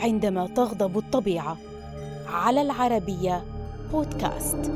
عندما 0.00 0.46
تغضب 0.46 0.98
الطبيعة. 0.98 1.56
على 2.26 2.62
العربية 2.62 3.44
بودكاست. 3.92 4.72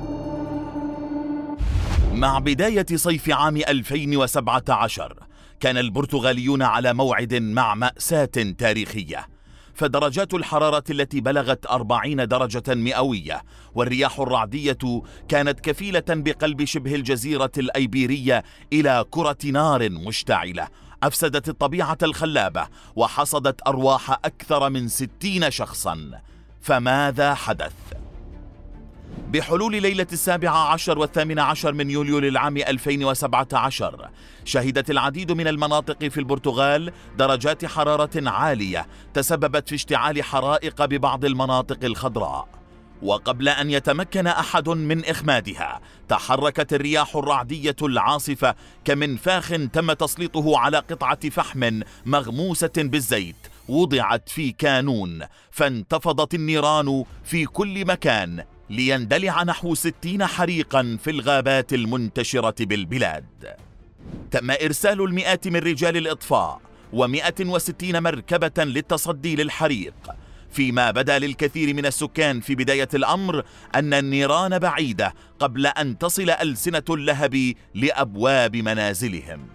مع 2.13 2.39
بداية 2.39 2.87
صيف 2.95 3.31
عام 3.31 3.57
2017 3.57 5.15
كان 5.61 5.77
البرتغاليون 5.77 6.63
على 6.63 6.95
موعد 6.95 7.35
مع 7.35 7.75
مأساة 7.75 8.55
تاريخية. 8.59 9.27
فدرجات 9.75 10.35
الحرارة 10.35 10.85
التي 10.91 11.21
بلغت 11.21 11.67
أربعين 11.67 12.29
درجة 12.29 12.75
مئوية 12.75 13.43
والرياح 13.75 14.21
الرعدية 14.21 15.03
كانت 15.29 15.61
كفيلة 15.61 16.05
بقلب 16.09 16.65
شبه 16.65 16.95
الجزيرة 16.95 17.53
الأيبيرية 17.59 18.43
إلى 18.73 19.05
كرة 19.11 19.39
نار 19.45 19.91
مشتعلة. 19.91 20.69
أفسدت 21.05 21.49
الطبيعة 21.49 21.99
الخلابة 22.03 22.67
وحصدت 22.97 23.61
أرواح 23.67 24.11
أكثر 24.11 24.71
من 24.71 24.89
ستين 24.89 25.51
شخصا 25.51 26.21
فماذا 26.61 27.35
حدث؟ 27.35 27.73
بحلول 29.29 29.83
ليلة 29.83 30.07
السابعة 30.13 30.73
عشر 30.73 30.99
والثامن 30.99 31.39
عشر 31.39 31.73
من 31.73 31.91
يوليو 31.91 32.19
للعام 32.19 32.57
2017 32.57 34.11
شهدت 34.45 34.91
العديد 34.91 35.33
من 35.33 35.49
المناطق 35.49 36.09
في 36.09 36.19
البرتغال 36.19 36.93
درجات 37.19 37.65
حرارة 37.65 38.29
عالية 38.31 38.87
تسببت 39.15 39.69
في 39.69 39.75
اشتعال 39.75 40.23
حرائق 40.23 40.85
ببعض 40.85 41.25
المناطق 41.25 41.85
الخضراء 41.85 42.64
وقبل 43.05 43.49
أن 43.49 43.71
يتمكن 43.71 44.27
أحد 44.27 44.69
من 44.69 45.05
إخمادها 45.05 45.81
تحركت 46.09 46.73
الرياح 46.73 47.17
الرعدية 47.17 47.77
العاصفة 47.83 48.55
كمنفاخ 48.85 49.49
تم 49.73 49.93
تسليطه 49.93 50.59
على 50.59 50.79
قطعة 50.79 51.31
فحم 51.31 51.81
مغموسة 52.07 52.73
بالزيت 52.77 53.37
وضعت 53.69 54.29
في 54.29 54.53
كانون 54.53 55.23
فانتفضت 55.51 56.35
النيران 56.35 57.05
في 57.25 57.47
كل 57.47 57.87
مكان 57.87 58.45
ليندلع 58.71 59.43
نحو 59.43 59.75
ستين 59.75 60.27
حريقا 60.27 60.99
في 61.05 61.11
الغابات 61.11 61.73
المنتشرة 61.73 62.65
بالبلاد. 62.65 63.57
تم 64.31 64.51
إرسال 64.51 65.03
المئات 65.03 65.49
من 65.49 65.57
رجال 65.57 65.97
الإطفاء 65.97 66.61
ومئة 66.93 67.45
وستين 67.45 68.03
مركبة 68.03 68.65
للتصدي 68.65 69.37
للحريق 69.37 69.95
فيما 70.55 70.91
بدا 70.91 71.19
للكثير 71.19 71.75
من 71.75 71.87
السكان 71.87 72.41
في 72.41 72.55
بداية 72.55 72.89
الأمر 72.95 73.45
أن 73.75 73.95
النيران 73.95 74.59
بعيدة 74.59 75.15
قبل 75.39 75.67
أن 75.67 75.99
تصل 75.99 76.31
ألسنة 76.31 76.83
اللهب 76.91 77.55
لأبواب 77.75 78.57
منازلهم. 78.57 79.47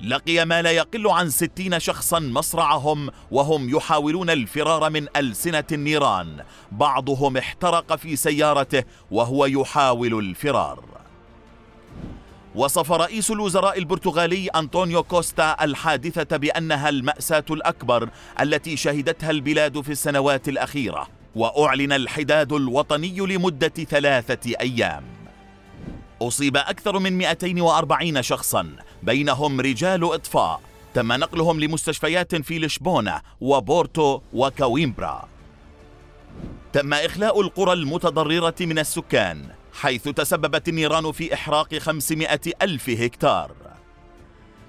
لقي 0.00 0.44
ما 0.46 0.62
لا 0.62 0.70
يقل 0.70 1.08
عن 1.08 1.30
ستين 1.30 1.80
شخصا 1.80 2.18
مصرعهم 2.20 3.10
وهم 3.30 3.76
يحاولون 3.76 4.30
الفرار 4.30 4.90
من 4.90 5.06
ألسنة 5.16 5.64
النيران. 5.72 6.44
بعضهم 6.72 7.36
احترق 7.36 7.96
في 7.96 8.16
سيارته 8.16 8.84
وهو 9.10 9.46
يحاول 9.46 10.18
الفرار. 10.18 11.03
وصف 12.54 12.92
رئيس 12.92 13.30
الوزراء 13.30 13.78
البرتغالي 13.78 14.48
أنطونيو 14.48 15.02
كوستا 15.02 15.56
الحادثة 15.64 16.36
بأنها 16.36 16.88
المأساة 16.88 17.44
الأكبر 17.50 18.08
التي 18.40 18.76
شهدتها 18.76 19.30
البلاد 19.30 19.80
في 19.80 19.92
السنوات 19.92 20.48
الأخيرة. 20.48 21.08
وأعلن 21.36 21.92
الحداد 21.92 22.52
الوطني 22.52 23.16
لمدة 23.20 23.68
ثلاثة 23.68 24.52
أيام. 24.60 25.04
أصيب 26.22 26.56
أكثر 26.56 26.98
من 26.98 27.12
240 27.18 28.22
شخصا 28.22 28.76
بينهم 29.02 29.60
رجال 29.60 30.04
إطفاء. 30.04 30.60
تم 30.94 31.12
نقلهم 31.12 31.60
لمستشفيات 31.60 32.34
في 32.34 32.58
لشبونة 32.58 33.20
وبورتو 33.40 34.20
وكويمبرا. 34.32 35.28
تم 36.72 36.94
إخلاء 36.94 37.40
القرى 37.40 37.72
المتضررة 37.72 38.54
من 38.60 38.78
السكان. 38.78 39.44
حيث 39.74 40.08
تسببت 40.08 40.68
النيران 40.68 41.12
في 41.12 41.34
إحراق 41.34 41.74
500 41.78 42.40
ألف 42.62 42.90
هكتار. 42.90 43.52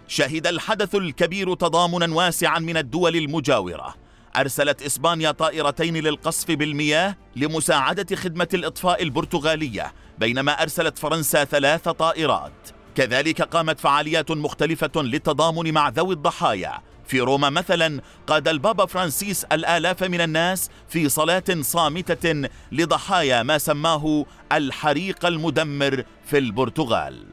شهد 0.07 0.47
الحدث 0.47 0.95
الكبير 0.95 1.53
تضامنا 1.53 2.15
واسعا 2.15 2.59
من 2.59 2.77
الدول 2.77 3.15
المجاورة. 3.15 3.95
أرسلت 4.35 4.81
إسبانيا 4.81 5.31
طائرتين 5.31 5.97
للقصف 5.97 6.51
بالمياه 6.51 7.15
لمساعدة 7.35 8.15
خدمة 8.15 8.47
الإطفاء 8.53 9.03
البرتغالية 9.03 9.93
بينما 10.17 10.51
أرسلت 10.51 10.97
فرنسا 10.97 11.43
ثلاث 11.45 11.89
طائرات. 11.89 12.69
كذلك 12.95 13.41
قامت 13.41 13.79
فعاليات 13.79 14.31
مختلفة 14.31 14.91
للتضامن 14.95 15.73
مع 15.73 15.89
ذوي 15.89 16.13
الضحايا 16.13 16.81
في 17.07 17.19
روما 17.19 17.49
مثلا 17.49 18.01
قاد 18.27 18.47
البابا 18.47 18.85
فرانسيس 18.85 19.43
الآلاف 19.43 20.03
من 20.03 20.21
الناس 20.21 20.69
في 20.89 21.09
صلاة 21.09 21.43
صامتة 21.61 22.49
لضحايا 22.71 23.43
ما 23.43 23.57
سماه 23.57 24.25
الحريق 24.51 25.25
المدمر 25.25 26.03
في 26.25 26.37
البرتغال. 26.37 27.25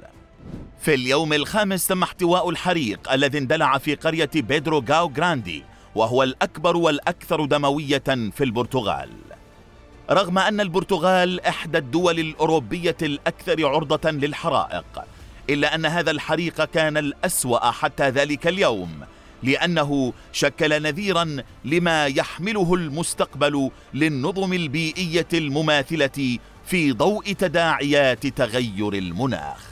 في 0.80 0.94
اليوم 0.94 1.32
الخامس 1.32 1.86
تم 1.86 2.02
احتواء 2.02 2.50
الحريق 2.50 3.12
الذي 3.12 3.38
اندلع 3.38 3.78
في 3.78 3.94
قرية 3.94 4.30
بيدرو 4.34 4.84
غاو 4.88 5.08
جراندي 5.08 5.64
وهو 5.94 6.22
الأكبر 6.22 6.76
والأكثر 6.76 7.44
دموية 7.44 8.02
في 8.06 8.44
البرتغال. 8.44 9.10
رغم 10.10 10.38
أن 10.38 10.60
البرتغال 10.60 11.40
إحدى 11.40 11.78
الدول 11.78 12.20
الأوروبية 12.20 12.96
الأكثر 13.02 13.66
عرضة 13.66 14.10
للحرائق 14.10 15.04
إلا 15.50 15.74
أن 15.74 15.86
هذا 15.86 16.10
الحريق 16.10 16.64
كان 16.64 16.96
الأسوأ 16.96 17.70
حتى 17.70 18.08
ذلك 18.08 18.46
اليوم. 18.46 19.00
لأنه 19.42 20.12
شكل 20.32 20.82
نذيرا 20.82 21.36
لما 21.64 22.06
يحمله 22.06 22.74
المستقبل 22.74 23.70
للنظم 23.94 24.52
البيئية 24.52 25.28
المماثلة 25.34 26.38
في 26.66 26.92
ضوء 26.92 27.32
تداعيات 27.32 28.26
تغير 28.26 28.92
المناخ. 28.92 29.71